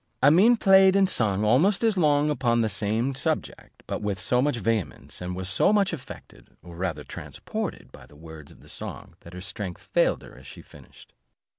[0.23, 4.57] Amene played and sung almost as long upon the same subject, but with so much
[4.57, 9.13] vehemence, and was so much affected, or rather transported, by the words of the song,
[9.19, 11.13] that her strength failed her as she finished.